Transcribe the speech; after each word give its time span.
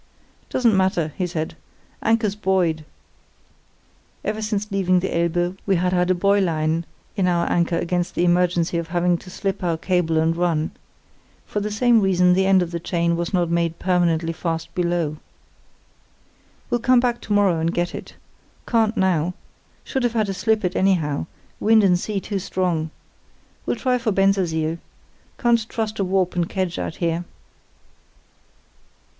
"'Doesn't 0.49 0.75
matter,' 0.75 1.13
he 1.15 1.27
said; 1.27 1.55
'anchor's 2.01 2.33
buoyed. 2.33 2.85
(Ever 4.25 4.41
since 4.41 4.71
leaving 4.71 4.99
the 4.99 5.15
Elbe 5.15 5.59
we 5.67 5.75
had 5.75 5.93
had 5.93 6.09
a 6.09 6.15
buoy 6.15 6.41
line 6.41 6.85
on 7.19 7.27
our 7.27 7.47
anchor 7.51 7.77
against 7.77 8.15
the 8.15 8.25
emergency 8.25 8.79
of 8.79 8.87
having 8.87 9.15
to 9.19 9.29
slip 9.29 9.63
our 9.63 9.77
cable 9.77 10.17
and 10.17 10.35
run. 10.35 10.71
For 11.45 11.59
the 11.59 11.69
same 11.69 12.01
reason 12.01 12.33
the 12.33 12.47
end 12.47 12.63
of 12.63 12.71
the 12.71 12.79
chain 12.79 13.15
was 13.15 13.31
not 13.31 13.51
made 13.51 13.77
permanently 13.77 14.33
fast 14.33 14.73
below.) 14.73 15.17
We'll 16.71 16.79
come 16.79 16.99
back 16.99 17.21
to 17.21 17.33
morrow 17.33 17.59
and 17.59 17.71
get 17.71 17.93
it. 17.93 18.15
Can't 18.65 18.97
now. 18.97 19.35
Should 19.83 20.01
have 20.01 20.13
had 20.13 20.25
to 20.25 20.33
slip 20.33 20.65
it 20.65 20.75
anyhow; 20.75 21.27
wind 21.59 21.83
and 21.83 21.99
sea 21.99 22.19
too 22.19 22.39
strong. 22.39 22.89
We'll 23.67 23.75
try 23.77 23.99
for 23.99 24.11
Bensersiel. 24.11 24.79
Can't 25.37 25.69
trust 25.69 25.97
to 25.97 26.01
a 26.01 26.05
warp 26.05 26.35
and 26.35 26.49
kedge 26.49 26.79
out 26.79 26.95
here. 26.95 27.23